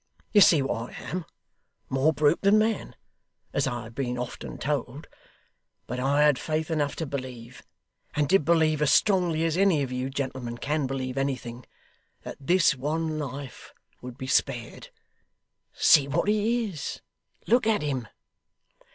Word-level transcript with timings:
You 0.31 0.41
see 0.41 0.63
what 0.63 0.89
I 0.89 0.93
am 1.11 1.25
more 1.87 2.11
brute 2.11 2.41
than 2.41 2.57
man, 2.57 2.95
as 3.53 3.67
I 3.67 3.83
have 3.83 3.93
been 3.93 4.17
often 4.17 4.57
told 4.57 5.07
but 5.85 5.99
I 5.99 6.23
had 6.23 6.39
faith 6.39 6.71
enough 6.71 6.95
to 6.95 7.05
believe, 7.05 7.61
and 8.15 8.27
did 8.27 8.43
believe 8.43 8.81
as 8.81 8.91
strongly 8.91 9.45
as 9.45 9.55
any 9.57 9.83
of 9.83 9.91
you 9.91 10.09
gentlemen 10.09 10.57
can 10.57 10.87
believe 10.87 11.19
anything, 11.19 11.67
that 12.23 12.37
this 12.39 12.73
one 12.73 13.19
life 13.19 13.75
would 14.01 14.17
be 14.17 14.25
spared. 14.25 14.89
See 15.71 16.07
what 16.07 16.27
he 16.27 16.65
is! 16.67 17.03
Look 17.45 17.67
at 17.67 17.83
him! 17.83 18.07